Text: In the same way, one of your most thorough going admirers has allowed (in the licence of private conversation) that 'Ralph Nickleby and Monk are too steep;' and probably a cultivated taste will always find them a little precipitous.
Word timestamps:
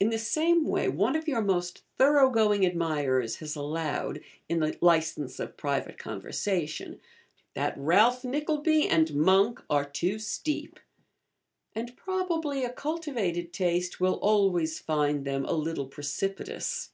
In 0.00 0.10
the 0.10 0.18
same 0.18 0.64
way, 0.64 0.88
one 0.88 1.14
of 1.14 1.28
your 1.28 1.40
most 1.40 1.82
thorough 1.96 2.28
going 2.28 2.66
admirers 2.66 3.36
has 3.36 3.54
allowed 3.54 4.20
(in 4.48 4.58
the 4.58 4.76
licence 4.80 5.38
of 5.38 5.56
private 5.56 5.96
conversation) 5.96 7.00
that 7.54 7.76
'Ralph 7.78 8.24
Nickleby 8.24 8.88
and 8.88 9.14
Monk 9.14 9.62
are 9.70 9.84
too 9.84 10.18
steep;' 10.18 10.80
and 11.72 11.96
probably 11.96 12.64
a 12.64 12.72
cultivated 12.72 13.52
taste 13.52 14.00
will 14.00 14.14
always 14.14 14.80
find 14.80 15.24
them 15.24 15.44
a 15.44 15.52
little 15.52 15.86
precipitous. 15.86 16.90